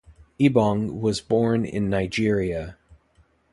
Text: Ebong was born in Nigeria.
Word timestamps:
Ebong 0.39 0.99
was 0.99 1.21
born 1.21 1.63
in 1.63 1.87
Nigeria. 1.87 2.75